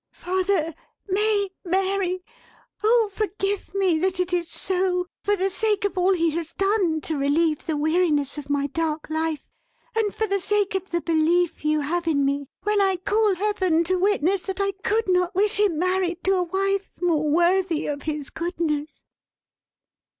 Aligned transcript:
Father, 0.15 0.73
May, 1.07 1.49
Mary! 1.63 2.23
oh 2.83 3.11
forgive 3.13 3.75
me 3.75 3.99
that 3.99 4.19
it 4.19 4.33
is 4.33 4.49
so, 4.49 5.05
for 5.21 5.35
the 5.35 5.51
sake 5.51 5.85
of 5.85 5.95
all 5.95 6.13
he 6.13 6.31
has 6.31 6.53
done 6.53 7.01
to 7.01 7.19
relieve 7.19 7.63
the 7.67 7.77
weariness 7.77 8.35
of 8.35 8.49
my 8.49 8.65
dark 8.65 9.11
life: 9.11 9.47
and 9.95 10.15
for 10.15 10.25
the 10.25 10.39
sake 10.39 10.73
of 10.73 10.89
the 10.89 11.01
belief 11.01 11.63
you 11.63 11.81
have 11.81 12.07
in 12.07 12.25
me, 12.25 12.47
when 12.63 12.81
I 12.81 12.95
call 12.95 13.35
Heaven 13.35 13.83
to 13.83 13.99
witness 13.99 14.47
that 14.47 14.59
I 14.59 14.71
could 14.83 15.07
not 15.07 15.35
wish 15.35 15.59
him 15.59 15.77
married 15.77 16.23
to 16.23 16.31
a 16.31 16.43
wife 16.45 16.89
more 16.99 17.29
worthy 17.29 17.85
of 17.85 18.01
his 18.01 18.31
Goodness!" 18.31 19.03